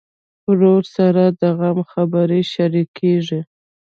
[0.49, 3.41] ورور سره د غم خبرې شريکېږي.